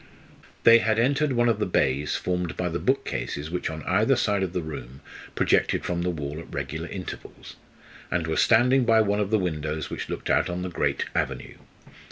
They 0.63 0.79
had 0.79 0.97
entered 0.97 1.33
one 1.33 1.47
of 1.47 1.59
the 1.59 1.67
bays 1.67 2.15
formed 2.15 2.57
by 2.57 2.69
the 2.69 2.79
bookcases 2.79 3.51
which 3.51 3.69
on 3.69 3.83
either 3.83 4.15
side 4.15 4.41
of 4.41 4.51
the 4.51 4.63
room 4.63 5.01
projected 5.35 5.85
from 5.85 6.01
the 6.01 6.09
wall 6.09 6.39
at 6.39 6.51
regular 6.51 6.87
intervals, 6.87 7.55
and 8.09 8.25
were 8.25 8.35
standing 8.35 8.83
by 8.83 9.01
one 9.01 9.19
of 9.19 9.29
the 9.29 9.37
windows 9.37 9.91
which 9.91 10.09
looked 10.09 10.31
out 10.31 10.49
on 10.49 10.63
the 10.63 10.69
great 10.69 11.05
avenue. 11.13 11.57